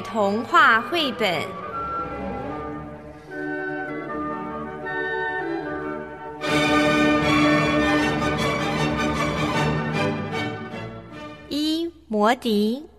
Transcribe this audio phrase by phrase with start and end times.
[0.00, 1.42] 童话绘本。
[11.48, 12.97] 一魔笛。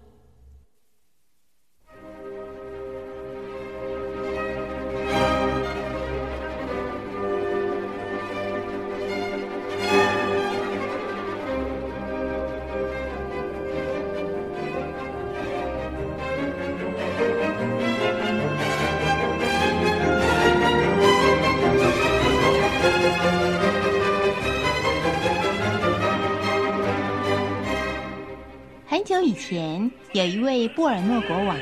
[29.29, 31.55] 以前，有一位布尔诺国王，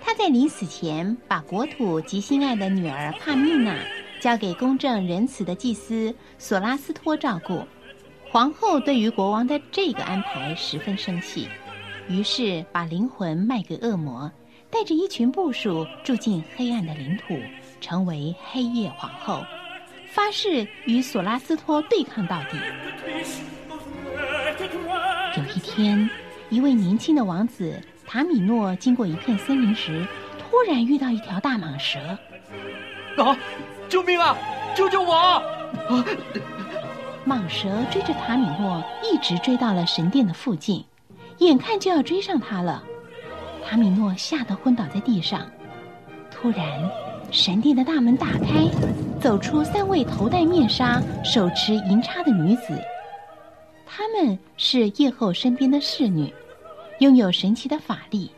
[0.00, 3.76] 他在临死前把国土及心爱的女儿帕米娜
[4.20, 7.66] 交给公正仁慈的祭司索拉斯托照顾。
[8.30, 11.48] 皇后对于国王的这个安排十分生气，
[12.08, 14.30] 于是把灵魂卖给恶魔，
[14.70, 17.36] 带着一群部属住进黑暗的领土，
[17.80, 19.44] 成为黑夜皇后，
[20.12, 22.56] 发誓与索拉斯托对抗到底。
[25.34, 26.08] 有一天，
[26.52, 30.06] 一位年轻的王子塔米诺经过一片森林时，
[30.38, 31.98] 突然遇到一条大蟒蛇。
[33.16, 33.34] 啊！
[33.88, 34.36] 救命啊！
[34.74, 35.14] 救救我！
[35.14, 35.42] 啊！
[37.26, 40.84] 蟒蛇追着塔米诺，一直追到了神殿的附近，
[41.38, 42.84] 眼看就要追上他了。
[43.64, 45.46] 塔米诺吓得昏倒在地上。
[46.30, 46.66] 突然，
[47.30, 48.68] 神殿的大门打开，
[49.18, 52.78] 走出三位头戴面纱、手持银叉的女子。
[53.86, 56.32] 她们是夜后身边的侍女，
[57.02, 58.30] 拥有神奇的法力。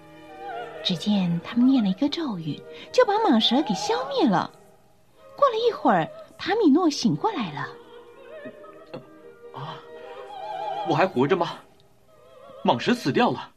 [0.83, 2.61] 只见他们念了一个咒语，
[2.93, 4.51] 就把蟒蛇给消灭了。
[5.37, 7.69] 过了一会儿，塔米诺醒过来了。
[9.55, 9.77] 啊，
[10.89, 11.59] 我还活着吗？
[12.65, 13.51] 蟒蛇死掉了，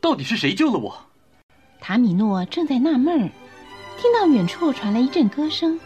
[0.00, 0.96] 到底是谁救了我？
[1.80, 3.30] 塔米诺正在纳闷儿，
[3.98, 5.78] 听到远处传来一阵歌声，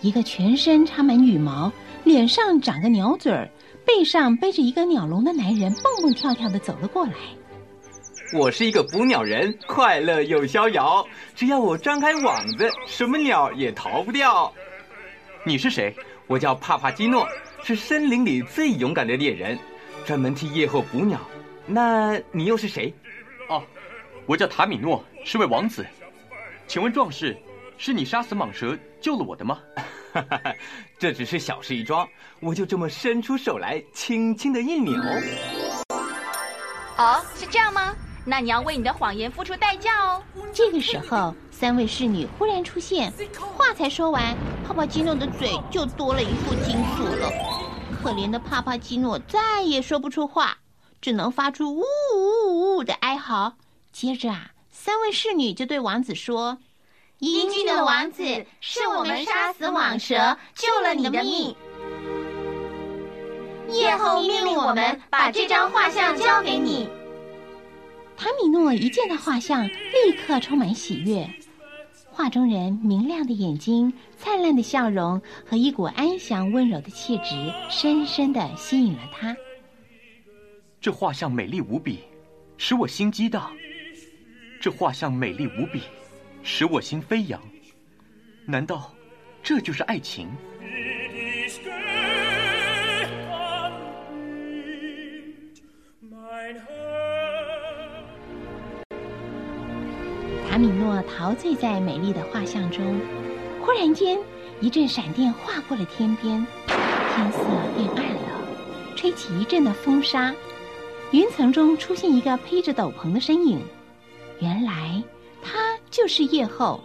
[0.00, 1.72] 一个全身插满羽毛、
[2.04, 3.48] 脸上长个鸟嘴儿、
[3.84, 7.14] 背上背着一个鸟笼的男人蹦蹦跳跳的走了过来。
[8.30, 11.06] 我是一个捕鸟人，快乐又逍遥。
[11.34, 14.52] 只要我张开网子，什么鸟也逃不掉。
[15.44, 15.94] 你是谁？
[16.26, 17.26] 我叫帕帕基诺，
[17.62, 19.58] 是森林里最勇敢的猎人，
[20.04, 21.18] 专门替夜后捕鸟。
[21.64, 22.92] 那你又是谁？
[23.48, 23.62] 哦，
[24.26, 25.86] 我叫塔米诺，是位王子。
[26.66, 27.34] 请问壮士，
[27.78, 29.58] 是你杀死蟒蛇救了我的吗？
[30.12, 30.54] 哈哈哈，
[30.98, 32.06] 这只是小事一桩，
[32.40, 34.92] 我就这么伸出手来，轻轻的一扭。
[36.98, 37.94] 哦，是这样吗？
[38.28, 40.22] 那你要为你的谎言付出代价哦。
[40.52, 43.10] 这个时候，三位侍女忽然出现，
[43.56, 47.32] 话才说完，帕帕基诺的嘴就多了一副金锁了。
[48.02, 50.58] 可怜的帕帕基诺再也说不出话，
[51.00, 51.82] 只能发出呜
[52.14, 53.54] 呜呜的哀嚎。
[53.92, 56.58] 接着啊，三位侍女就对王子说
[57.20, 58.22] ：“英俊的王子，
[58.60, 61.56] 是我们杀死蟒蛇，救了你的命。
[63.70, 66.90] 夜后命令我们把这张画像交给你。”
[68.18, 71.24] 塔米诺一见到画像，立刻充满喜悦。
[72.10, 77.36] 画中人明亮的眼睛、灿烂的笑容和一股安详温柔的气质，
[77.70, 79.36] 深深的吸引了他。
[80.80, 82.00] 这画像美丽无比，
[82.56, 83.52] 使我心激荡。
[84.60, 85.82] 这画像美丽无比，
[86.42, 87.40] 使我心飞扬。
[88.44, 88.92] 难道
[89.44, 90.28] 这就是爱情？
[100.58, 103.00] 米诺陶醉在美丽的画像中，
[103.64, 104.18] 忽然间，
[104.60, 107.38] 一阵闪电划过了天边，天色
[107.76, 108.44] 变暗了，
[108.96, 110.34] 吹起一阵的风沙，
[111.12, 113.62] 云层中出现一个披着斗篷的身影，
[114.40, 115.00] 原来
[115.40, 116.80] 他就是夜后。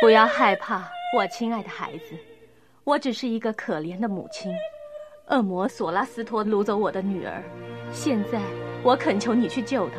[0.00, 2.14] 不要害怕，我亲爱的孩子，
[2.84, 4.54] 我只是一个可怜的母亲。
[5.28, 7.42] 恶魔索拉斯托掳走我的女儿，
[7.90, 8.40] 现在
[8.84, 9.94] 我恳求你去救她，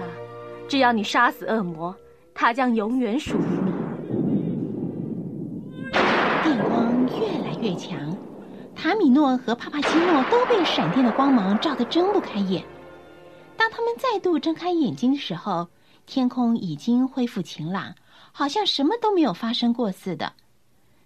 [0.70, 1.94] 只要你杀死恶魔。
[2.40, 3.72] 它将永远属于你。
[6.44, 8.16] 电光越来越强，
[8.76, 12.64] 塔米诺和帕帕基诺都被闪电的光芒照得睁不开眼。
[13.58, 15.68] 当他们再度睁开眼睛的时候，
[16.06, 17.96] 天空已经恢复晴朗，
[18.32, 20.32] 好像什么都没有发生过似的。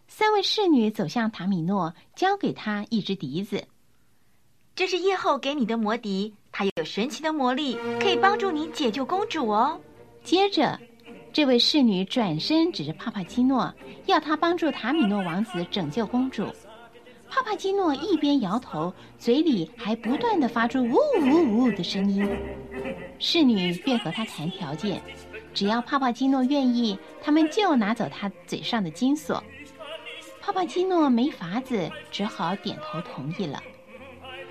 [0.09, 3.63] 三位侍女走向塔米诺，交给他一支笛子。
[4.75, 9.79] 这是夜后给你的魔笛，它有神奇的魔力，可以帮助你解救公主哦。
[10.25, 10.77] 接着。
[11.33, 13.73] 这位侍女转身指着帕帕基诺，
[14.05, 16.45] 要他帮助塔米诺王子拯救公主。
[17.29, 22.29] 帕帕基诺一边摇头，嘴里还不断的发出呜呜呜的声音。
[23.17, 25.01] 侍女便和他谈条件，
[25.53, 29.41] 只要帕帕基诺愿意，他们就拿走他嘴上的金锁。
[30.41, 33.63] 帕帕基诺没法子，只好点头同意了。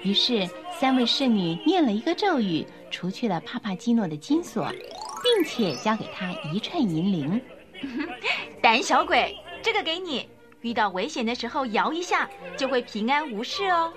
[0.02, 0.48] 于是，
[0.78, 4.72] 三位侍女念了一个咒语，除去了帕帕基诺的金锁，
[5.22, 7.40] 并且交给他一串银铃。
[8.62, 10.28] 胆小鬼，这个给你，
[10.60, 13.92] 遇到危险的时候摇一下，就会平安无事哦。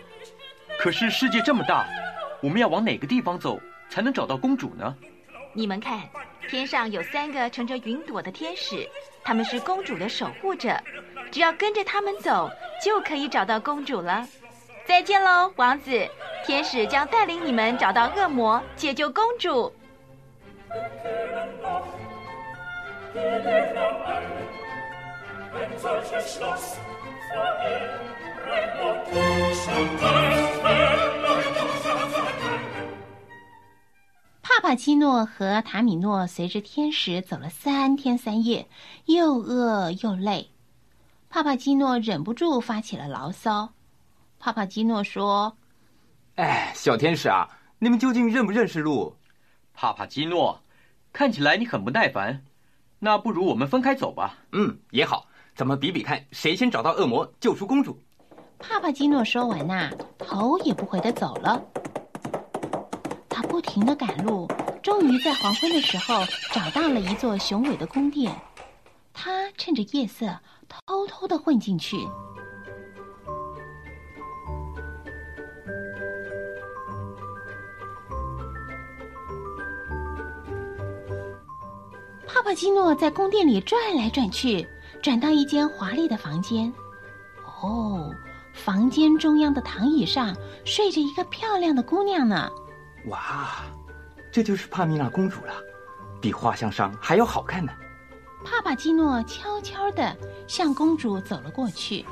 [0.80, 1.86] 可是世界这么大，
[2.42, 3.60] 我们要往哪个地方走
[3.90, 4.96] 才能找到公主呢？
[5.54, 6.02] 你们看，
[6.50, 8.90] 天上有三个乘着云朵的天使，
[9.24, 10.76] 他们是公主的守护者。
[11.32, 12.50] 只要跟着他们走，
[12.84, 14.28] 就可以找到公主了。
[14.86, 16.08] 再见喽，王子！
[16.46, 19.74] 天使将带领你们找到恶魔，解救公主。
[34.42, 38.68] 帕帕基诺和塔米诺随着天使走了三天三夜，
[39.06, 40.50] 又饿又累。
[41.30, 43.74] 帕帕基诺忍不住发起了牢骚。
[44.40, 45.56] 帕帕基诺说
[46.36, 47.48] ：“哎，小天使啊，
[47.78, 49.16] 你们究竟认不认识路？”
[49.76, 50.62] 帕帕基诺，
[51.14, 52.44] 看起来你很不耐烦。
[53.00, 54.36] 那不如我们分开走吧。
[54.52, 57.98] 嗯，也好，咱们比比看，谁先找到恶魔，救出公主。
[58.60, 61.64] 帕帕基诺说完呐，头也不回的走了。
[63.30, 64.50] 他不停的赶路，
[64.82, 68.36] 终于在黄昏的时候找到了一座雄伟的宫殿。
[69.14, 70.38] 他趁着夜色。
[70.88, 71.98] 偷偷的混进去。
[82.34, 84.68] 帕帕基诺在宫殿里转来转去，
[85.04, 86.74] 转到一间华丽的房间。
[87.62, 88.12] 哦，
[88.56, 90.36] 房间中央的躺椅上
[90.66, 92.50] 睡着一个漂亮的姑娘呢。
[93.06, 93.66] 哇，
[94.32, 95.54] 这就是帕米娜公主了，
[96.20, 97.72] 比画像上还要好看呢。
[98.44, 102.04] 帕帕基诺悄悄地向公主走了过去。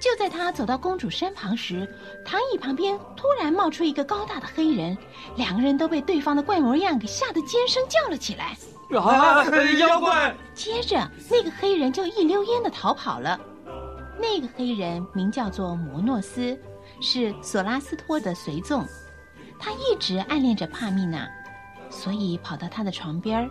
[0.00, 1.86] 就在他走到公主身旁时，
[2.24, 4.96] 躺椅旁边突然冒出一个高大的黑人，
[5.36, 8.56] 两个人都被对方的怪模样给吓得尖声叫了起来
[8.98, 9.44] ：“啊，
[9.78, 13.38] 妖怪！”接着，那个黑人就一溜烟的逃跑了。
[14.18, 16.58] 那个黑人名叫做摩诺斯，
[17.00, 18.86] 是索拉斯托的随从，
[19.58, 21.28] 他一直暗恋着帕米娜，
[21.90, 23.50] 所以跑到他的床边儿。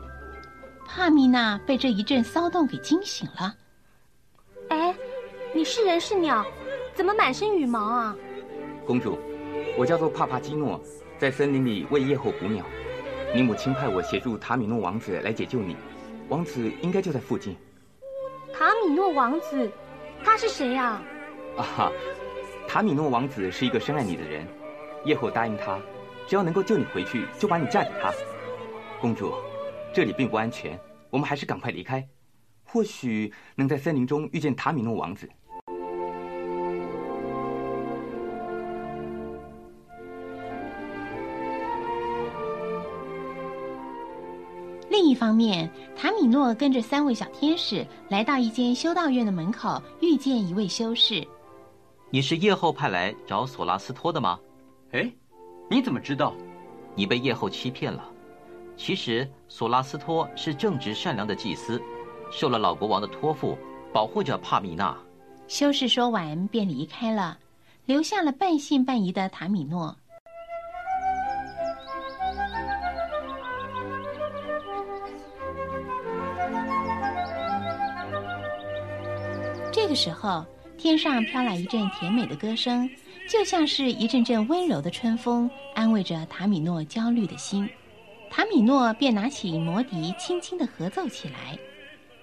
[0.88, 3.56] 帕米娜被这一阵骚动给惊醒了。
[4.70, 4.96] 哎，
[5.54, 6.46] 你是人是鸟？
[6.94, 8.16] 怎么满身羽毛啊？
[8.86, 9.18] 公主，
[9.78, 10.80] 我叫做帕帕基诺，
[11.18, 12.64] 在森林里为夜后捕鸟。
[13.34, 15.76] 你母亲派我协助塔米诺王子来解救你，
[16.28, 17.56] 王子应该就在附近。
[18.54, 19.72] 塔米诺王子，
[20.24, 21.02] 他是谁呀？
[21.58, 21.92] 啊哈，
[22.68, 24.48] 塔米诺王子是一个深爱你的人，
[25.04, 25.80] 夜后答应他，
[26.28, 28.14] 只要能够救你回去，就把你嫁给他。
[29.02, 29.34] 公主。
[29.92, 30.80] 这里并不安全，
[31.10, 32.08] 我们还是赶快离开。
[32.64, 35.28] 或许能在森林中遇见塔米诺王子。
[45.10, 51.28] 一方面，塔米诺跟着三位小天使来到一间修道院的门口，遇见一位修士。
[52.12, 54.40] 你是夜后派来找索拉斯托的吗？
[54.92, 55.12] 哎，
[55.68, 56.36] 你怎么知道？
[56.94, 58.08] 你被夜后欺骗了。
[58.78, 61.82] 其实，索拉斯托是正直善良的祭司，
[62.32, 63.58] 受了老国王的托付，
[63.92, 64.96] 保护着帕米娜。
[65.48, 67.36] 修士说完便离开了，
[67.88, 69.96] 留下了半信半疑的塔米诺。
[79.90, 80.46] 个时候，
[80.78, 82.88] 天上飘来一阵甜美的歌声，
[83.28, 87.68] 就像是一阵阵温柔的春风，安慰着塔米诺焦虑的心。
[88.30, 91.58] 塔米诺便拿起魔笛，轻轻的合奏起来。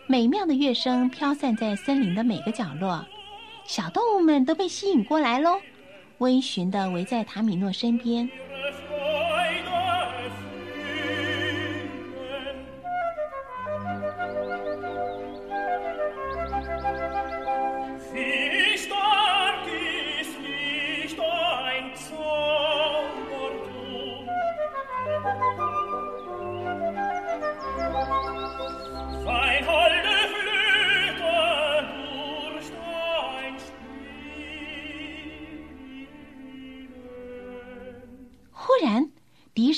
[0.06, 3.04] 美妙的乐声飘散在森林的每个角落，
[3.64, 5.60] 小动物们都被吸引过来喽，
[6.18, 8.30] 温驯的围在塔米诺身边。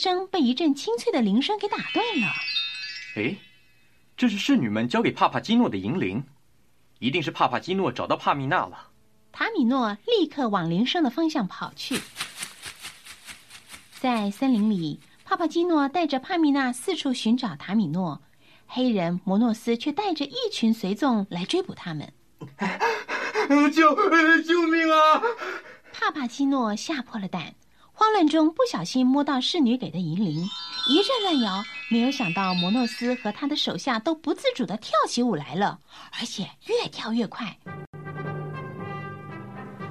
[0.08, 2.28] 声被一阵清脆的铃声给打断了。
[3.16, 3.36] 哎，
[4.16, 6.24] 这是侍女们交给帕帕基诺的银铃，
[6.98, 8.88] 一定是帕帕基诺找到帕米娜了。
[9.30, 12.00] 塔米诺立刻往铃声的方向跑去。
[14.00, 18.22] 在森林里，帕帕基诺带着帕米娜四处寻找塔米诺，
[18.66, 22.10] 黑人摩诺斯却带着一群随从来追捕他们。
[23.74, 23.94] 救
[24.42, 25.20] 救命啊！
[25.92, 27.54] 帕帕基诺吓破了胆，
[27.99, 30.49] 慌乱中不小心摸到侍女给的银铃，
[30.88, 31.61] 一阵乱摇。
[31.90, 35.76] 没有想到摩诺斯和他的手下都不自主的跳起舞来了，
[36.12, 37.52] 而且越跳越快。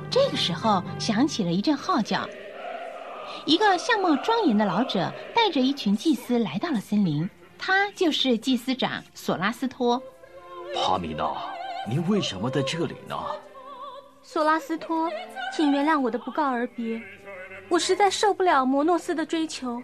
[0.09, 2.25] 这个时候响起了一阵号角，
[3.45, 10.01] 一个相貌庄严的老者带着一群祭司来到了森林，他就是祭司长索拉斯托。
[10.73, 11.35] 帕米娜，
[11.89, 13.17] 你为什么在这里呢？
[14.23, 15.11] 索拉斯托，
[15.53, 17.01] 请原谅我的不告而别。
[17.69, 19.81] 我实在受不了摩诺斯的追求，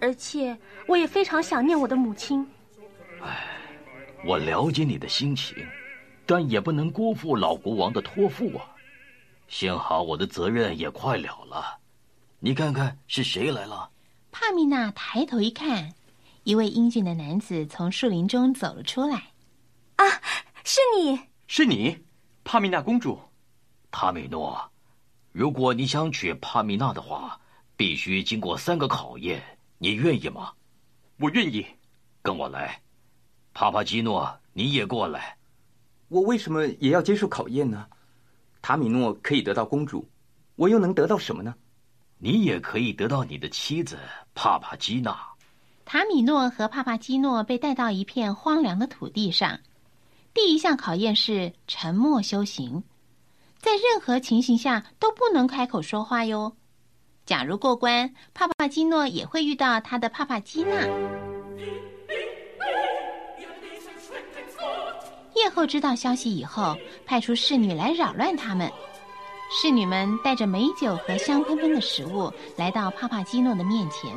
[0.00, 2.46] 而且我也非常想念我的母亲。
[3.20, 3.46] 唉，
[4.24, 5.56] 我了解你的心情，
[6.26, 8.64] 但也不能辜负老国王的托付啊。
[9.48, 11.78] 幸好我的责任也快了了。
[12.38, 13.90] 你看看是谁来了？
[14.30, 15.92] 帕米娜抬头一看，
[16.44, 19.16] 一位英俊的男子从树林中走了出来。
[19.96, 20.04] 啊，
[20.64, 22.04] 是你，是你，
[22.42, 23.18] 帕米娜公主。
[23.90, 24.70] 帕米诺，
[25.34, 27.40] 如果你想娶帕米娜的话，
[27.76, 29.42] 必须经过三个考验，
[29.78, 30.52] 你愿意吗？
[31.18, 31.66] 我愿意。
[32.22, 32.80] 跟我来，
[33.52, 35.36] 帕帕基诺，你也过来。
[36.06, 37.84] 我为什么也要接受考验呢？
[38.62, 40.08] 塔米诺可以得到公主，
[40.54, 41.52] 我又能得到什么呢？
[42.18, 43.98] 你也可以得到你的妻子
[44.36, 45.18] 帕帕基娜。
[45.84, 49.58] 塔米诺和帕帕基诺被带到一片荒凉的土地上，
[50.32, 52.84] 第一项考验是沉默修行。
[53.64, 56.54] 在任何情形下都不能开口说话哟。
[57.24, 60.86] 假如过关，帕帕基诺也会遇到他的帕帕基娜。
[65.34, 68.70] 夜后知道消息以后，派出侍女来扰乱他们。
[69.50, 74.14] 侍女们带着美酒和香喷喷的食物来到帕帕基诺的面前。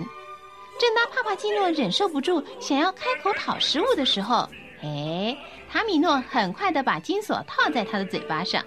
[0.77, 4.46] 正当帕帕基诺忍受不住想要开口讨食物的时候，
[4.84, 5.34] 哎，
[5.72, 8.62] 塔米诺很快的把金锁套在他的嘴巴上。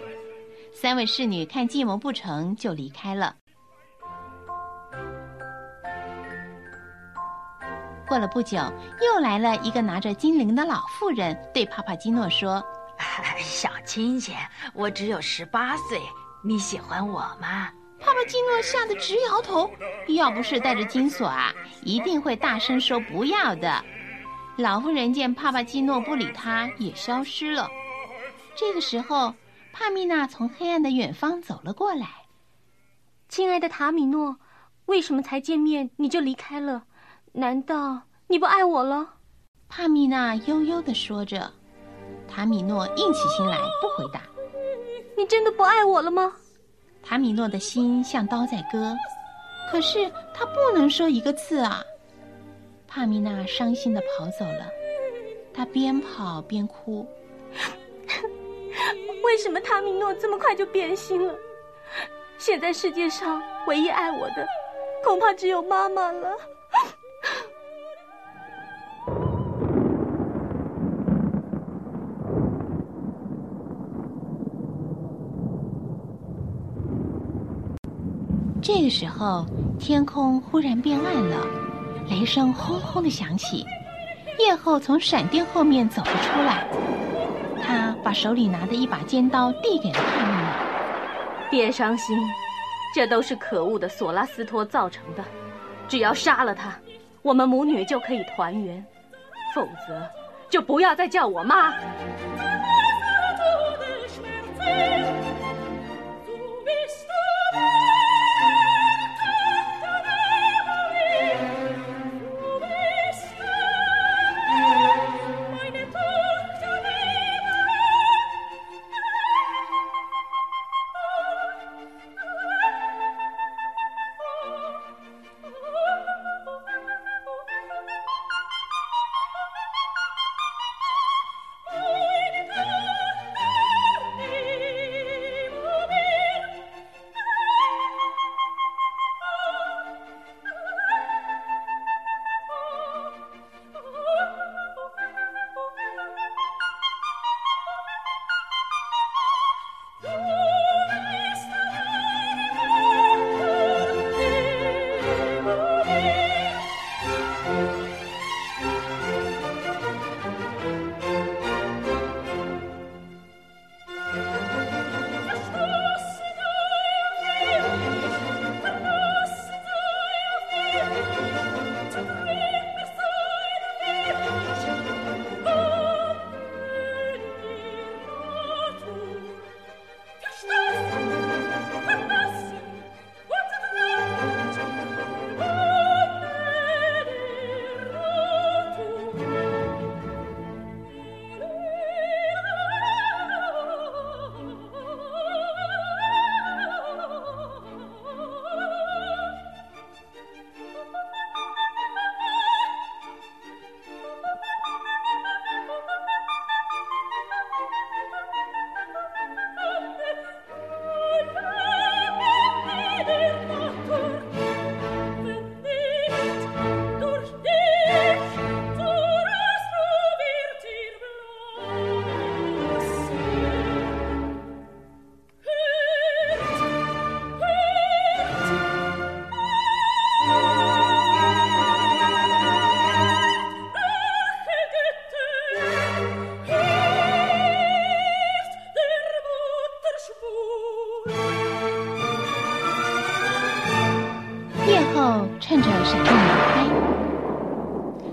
[0.73, 3.35] 三位侍女看计谋不成，就离开了。
[8.09, 8.57] 过了不久，
[9.03, 12.65] 又来了一个拿着金铃的老妇人，对帕帕基诺说
[13.39, 14.35] ：“小亲戚，
[14.73, 16.01] 我只有十八岁，
[16.43, 17.69] 你喜欢我吗？”
[18.01, 19.71] 帕帕基诺吓得直摇头。
[20.09, 23.85] 要不是带着金锁啊，一定会大声说不要的。
[24.57, 27.69] 老妇人见帕帕基诺不理他，也消失了。
[28.57, 29.35] 这个时候。
[29.73, 32.09] 帕米娜从黑暗的远方走了过来。
[33.29, 34.37] 亲爱的塔米诺，
[34.87, 36.85] 为什么才见面你就离开了？
[37.33, 39.15] 难道你不爱我了？
[39.69, 41.51] 帕米娜悠悠的说着。
[42.29, 44.23] 塔米诺硬起心来不回答。
[45.17, 46.33] 你真的不爱我了吗？
[47.03, 48.97] 塔米诺的心像刀在割，
[49.71, 51.83] 可是他不能说一个字啊。
[52.87, 54.69] 帕米娜伤心的跑走了，
[55.55, 57.07] 她边跑边哭。
[59.23, 61.35] 为什么塔米诺这么快就变心了？
[62.39, 64.47] 现在世界上唯一爱我的，
[65.05, 66.37] 恐怕只有妈妈了。
[78.63, 79.45] 这个时候，
[79.79, 81.47] 天空忽然变暗了，
[82.09, 83.65] 雷声轰轰的响起，
[84.39, 86.90] 夜后从闪电后面走了出来。
[88.03, 91.51] 把手里拿的一把尖刀递给了帕米娜。
[91.51, 92.17] 别伤心，
[92.95, 95.25] 这都是可恶的索拉斯托造成的。
[95.89, 96.73] 只要杀了他，
[97.23, 98.81] 我们母女就可以团圆；
[99.55, 100.01] 否则，
[100.49, 101.75] 就不要再叫我妈。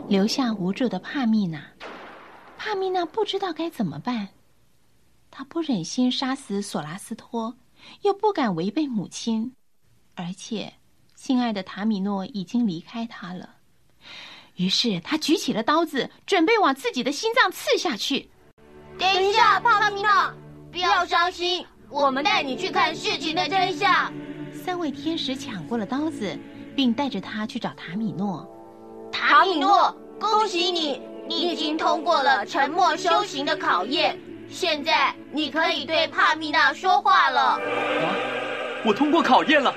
[0.08, 1.62] 留下无助的帕米娜。
[2.58, 4.30] 帕米娜不知道该怎么办，
[5.30, 7.54] 她不忍心杀死索拉斯托，
[8.04, 9.54] 又不敢违背母亲，
[10.16, 10.74] 而且
[11.16, 13.56] 心爱的塔米诺已经离开她了。
[14.56, 18.28] 于是，他举起了刀子，准备往自己的心脏刺下去。
[18.98, 20.34] 等一下，帕米娜，
[20.72, 24.12] 不要伤心，我们带你去看事情的真相。
[24.54, 26.36] 三位天使抢过了刀子，
[26.76, 28.50] 并带着他去找塔米诺。
[29.20, 34.16] 塔米诺，恭喜你，你已经通过了沉默修行的考验，
[34.48, 37.42] 现在你可以对帕米娜说话了。
[37.42, 37.60] 啊，
[38.86, 39.74] 我通过考验了，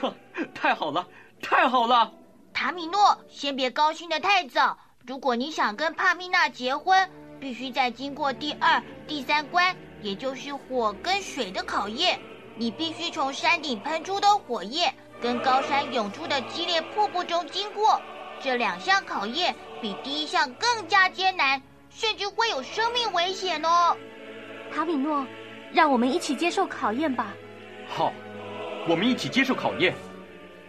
[0.00, 0.12] 哼，
[0.54, 1.06] 太好了，
[1.42, 2.10] 太好了。
[2.54, 4.76] 塔米诺，先别高兴的太早。
[5.06, 7.08] 如果你想跟帕米娜结婚，
[7.38, 12.18] 必须在经过第二、第三关，也就是火跟水的考验。
[12.56, 18.00] 你必须从山顶喷出的火焰跟高山涌出的激烈瀑布中经过。
[18.40, 23.96] 这两项考验比第一项更加艰难，甚至会有生命危险哦。
[24.72, 25.26] 塔米诺，
[25.72, 27.34] 让我们一起接受考验吧。
[27.88, 28.12] 好，
[28.88, 29.94] 我们一起接受考验。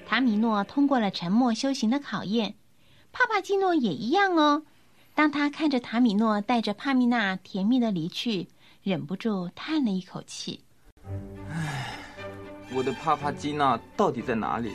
[0.06, 2.56] 塔米诺通过了沉默修行的考验，
[3.12, 4.64] 帕帕基诺也一样哦。
[5.14, 8.48] 当他看着塔米诺带着帕米娜甜蜜的离去，
[8.82, 10.64] 忍不住叹了一口气
[11.52, 11.98] ：“唉，
[12.74, 14.72] 我的帕帕基娜到底在哪里？”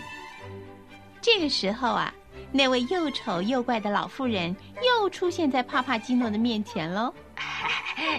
[1.23, 2.15] 这个时候啊，
[2.57, 7.13] 那位又丑又怪的老妇人又出现在帕帕基诺的面前喽。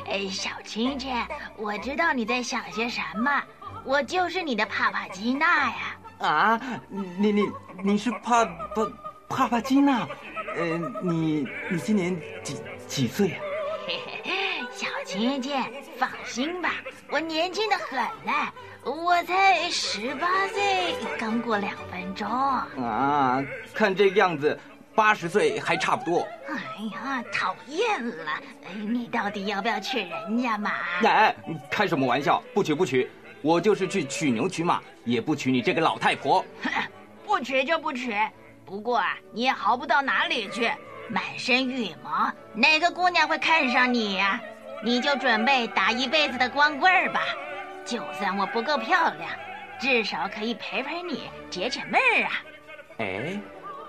[0.08, 1.10] 哎，小青青，
[1.56, 3.42] 我知道你在想些什么，
[3.86, 5.98] 我就是你的帕帕基娜呀。
[6.18, 6.62] 啊，
[7.18, 7.50] 你你
[7.82, 8.92] 你是帕帕
[9.30, 10.06] 帕帕基娜，
[10.58, 13.38] 呃，你你今年几几岁呀？
[13.88, 14.34] 嘿嘿，
[14.74, 15.56] 小青青，
[15.98, 16.74] 放心吧，
[17.10, 18.34] 我年轻的很呢，
[18.86, 22.28] 我才十八岁，刚过两分钟。
[22.30, 23.44] 啊，
[23.74, 24.60] 看这个样子，
[24.94, 26.20] 八十岁还差不多。
[26.48, 26.54] 哎
[26.94, 28.32] 呀，讨厌了！
[28.76, 30.72] 你到底要不要娶人家嘛？
[31.04, 31.36] 哎，
[31.72, 32.44] 开什么玩笑？
[32.54, 33.10] 不娶不娶。
[33.42, 36.46] 我就是去娶牛娶马，也不娶你这个老太婆。
[37.26, 38.16] 不娶就不娶，
[38.68, 40.72] 不过啊，你也好不到哪里去，
[41.10, 44.40] 满身羽毛，哪个姑娘会看上你呀？
[44.84, 47.22] 你就准备打一辈子的光棍吧。
[47.86, 49.30] 就算我不够漂亮，
[49.80, 52.32] 至少可以陪陪你，解解闷儿啊。
[52.98, 53.40] 哎，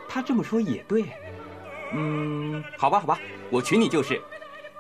[0.09, 1.05] 他这么说也对。
[1.93, 3.19] 嗯，好吧，好吧，
[3.51, 4.21] 我娶你就是。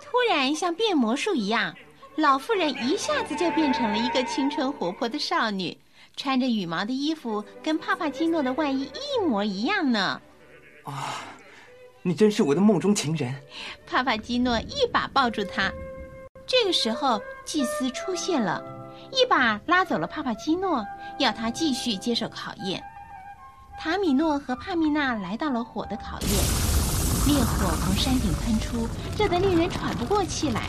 [0.00, 1.74] 突然像变魔术一样。
[2.16, 5.76] 老妇人一下子就变成了一个青春活泼的少女，
[6.16, 10.18] 穿着羽毛的衣服，跟帕帕基诺的外衣一模一样呢。
[10.84, 11.20] 啊，
[12.00, 13.34] 你真是我的梦中情人！
[13.86, 15.70] 帕帕基诺一把抱住她。
[16.46, 18.64] 这个时候，祭司出现了，
[19.16, 20.84] 一把拉走了帕帕基诺，
[21.18, 22.82] 要他继续接受考验。
[23.78, 26.30] 塔米诺和帕米娜来到了火的考验，
[27.26, 28.86] 烈火从山顶喷出，
[29.18, 30.64] 热得令人喘不过气来。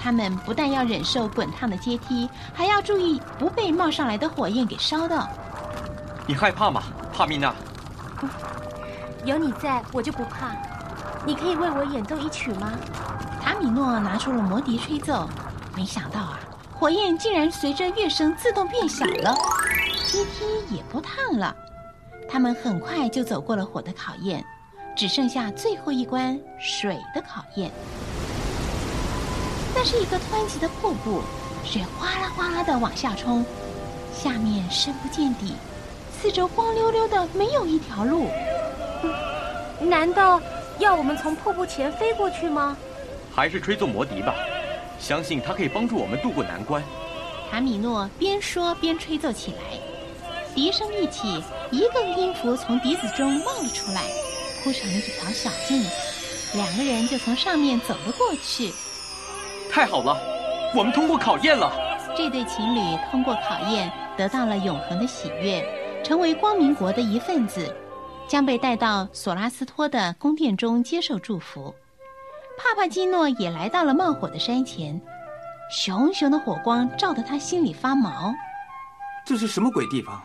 [0.00, 5.28] 他们不但要忍受滚烫的阶梯，还要注意不被冒上来的火焰给烧到。
[6.28, 6.80] 你害怕吗，
[7.12, 7.52] 帕米娜？
[9.24, 10.52] 有你在，我就不怕。
[11.26, 12.72] 你可以为我演奏一曲吗？
[13.40, 15.28] 塔米诺拿出了魔笛吹奏，
[15.76, 16.38] 没想到啊，
[16.82, 19.32] 火焰竟然随着乐声自动变小了，
[20.04, 21.54] 阶梯也不烫了。
[22.28, 24.44] 他们很快就走过了火的考验，
[24.96, 27.70] 只剩下最后一关水的考验。
[29.72, 31.22] 那是一个湍急的瀑布，
[31.64, 33.46] 水哗啦哗啦的往下冲，
[34.12, 35.54] 下面深不见底，
[36.20, 38.26] 四周光溜溜的，没有一条路。
[39.78, 40.40] 难道
[40.80, 42.76] 要我们从瀑布前飞过去吗？
[43.32, 44.34] 还是吹奏魔笛吧，
[45.02, 46.80] 相信它可以帮助我们渡过难关。
[47.50, 49.76] 卡米诺边说边吹奏起来，
[50.54, 54.02] 笛声一起，一个个音符从笛子中冒了出来，
[54.62, 55.82] 铺成了一条小径，
[56.54, 58.72] 两个人就从上面走了过去。
[59.70, 60.16] 太好了，
[60.74, 61.72] 我们通过考验了。
[62.16, 65.66] 这对情侣通过考验，得到了永恒的喜悦，
[66.04, 67.74] 成为光明国的一份子，
[68.28, 71.74] 将被带到索拉斯托的宫殿中接受祝福。
[72.56, 75.00] 帕帕基诺也来到了冒火的山前，
[75.70, 78.32] 熊熊的火光照得他心里发毛。
[79.24, 80.20] 这是什么鬼地方？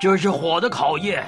[0.00, 1.24] 这是火的考验，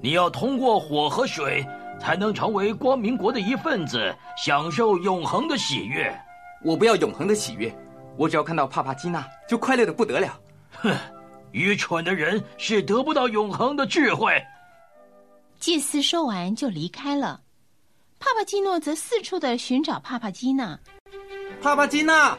[0.00, 1.66] 你要通过火和水，
[2.00, 6.14] 才能成为光明国的一份子，享受永恒的喜悦。
[6.64, 7.74] 我不要永恒的喜悦，
[8.16, 10.38] 我只要看到帕帕基娜就快乐的不得了。
[10.80, 10.94] 哼，
[11.52, 14.32] 愚蠢的人是得不到永恒的智慧。
[15.60, 17.40] 祭司说完就离开了，
[18.26, 20.76] 帕帕基诺则四处的寻找帕帕基娜。
[21.62, 22.36] 帕帕基娜，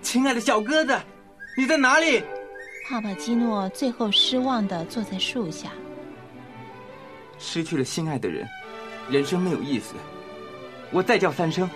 [0.00, 0.96] 亲爱的小鸽子，
[1.58, 2.22] 你在哪里？
[2.88, 5.70] 帕帕基诺最后失望的坐在树下。
[7.36, 8.48] 失去了心爱的人，
[9.10, 9.96] 人生没有意思。
[10.92, 11.68] 我再叫三声，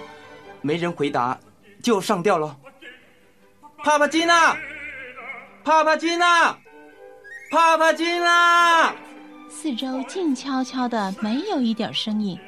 [0.61, 1.37] 没人回答，
[1.83, 2.57] 就要上吊了。
[3.79, 4.57] 帕帕基娜，
[5.65, 6.57] 帕帕基娜，
[7.51, 8.95] 帕帕基娜！
[9.51, 12.39] 四周静悄悄的，没有一点声音。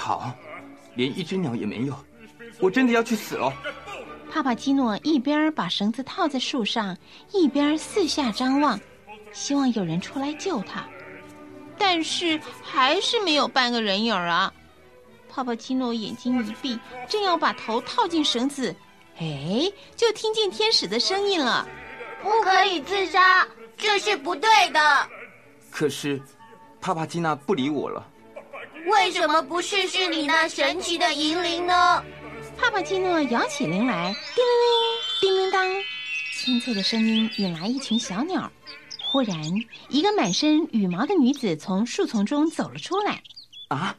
[0.00, 0.32] 好，
[0.94, 1.94] 连一只鸟也没有。
[2.60, 3.52] 我真的要去死了。
[4.30, 6.96] 帕帕基诺一边把绳子套在树上，
[7.32, 8.78] 一边四下张望，
[9.32, 10.86] 希望有人出来救他。
[11.76, 14.52] 但是还是没有半个人影啊！
[15.28, 18.74] 帕帕基诺眼睛一闭，正要把头套进绳子，
[19.18, 21.66] 哎，就听见天使的声音了
[22.22, 24.80] ：“不可以自杀，这是不对的。”
[25.72, 26.22] 可是，
[26.80, 28.06] 帕帕基娜不理我了。
[28.86, 32.02] 为什么不试试你那神奇的银铃呢？
[32.56, 35.66] 帕帕基诺摇起铃来，叮铃铃，叮铃当，
[36.34, 38.50] 清脆的声音引来一群小鸟。
[39.10, 39.36] 忽然，
[39.88, 43.22] 一个满身羽毛的女子从树丛中走了出来。
[43.68, 43.94] 啊，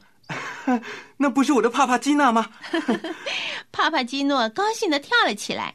[1.16, 2.46] 那不是我的帕帕基娜吗？
[3.72, 5.74] 帕帕基诺高兴的跳了起来。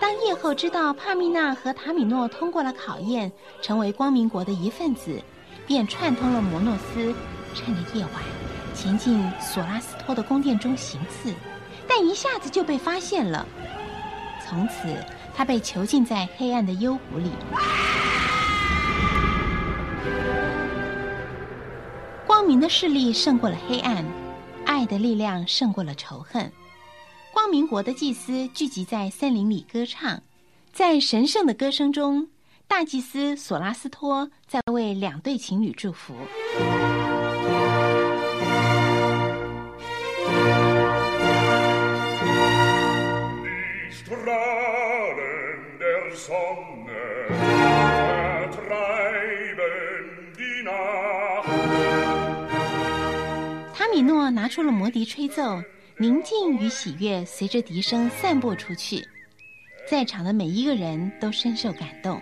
[0.00, 3.30] 当叶后知道帕米娜和塔米诺通过了考验，
[3.62, 5.22] 成为光明国的一份子，
[5.66, 7.14] 便串通了摩诺斯，
[7.54, 8.22] 趁着夜晚
[8.74, 11.32] 前进索拉斯托的宫殿中行刺，
[11.88, 13.46] 但一下子就被发现了。
[14.44, 14.94] 从此，
[15.34, 17.30] 他被囚禁在黑暗的幽谷里。
[22.26, 24.04] 光明的势力胜过了黑暗，
[24.66, 26.52] 爱的力量胜过了仇恨。
[27.32, 30.22] 光明国的祭司聚集在森林里歌唱，
[30.72, 32.28] 在神圣的歌声中，
[32.66, 36.14] 大祭司索拉斯托在为两对情侣祝福。
[53.94, 55.62] 米诺拿出了魔笛吹奏，
[55.98, 59.06] 宁静与喜悦随着笛声散播出去，
[59.88, 62.20] 在场的每一个人都深受感动。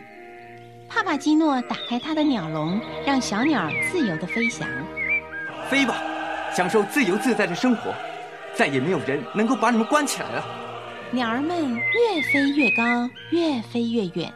[0.87, 4.69] 帕帕基诺打开他的鸟笼，让小鸟自由的飞翔。
[5.71, 6.03] 飞吧，
[6.53, 7.95] 享受自由自在的生活，
[8.55, 10.62] 再也没有人能够把你们关起来了。
[11.13, 12.83] 鸟儿们越飞越高，
[13.31, 14.33] 越飞越远，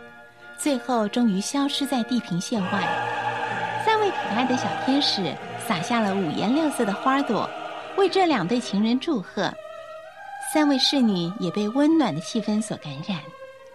[0.58, 2.86] 最后终于消失在地平线外。
[3.84, 5.34] 三位可爱的小天使。
[5.66, 7.50] 撒下了五颜六色的花朵，
[7.96, 9.52] 为这两对情人祝贺。
[10.54, 13.18] 三位侍女也被温暖的气氛所感染，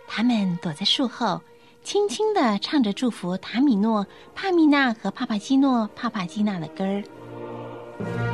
[0.07, 1.41] 她们躲在树后，
[1.83, 8.30] 轻轻地唱着祝福塔米诺、帕米娜和帕帕基诺、帕帕基娜的歌儿。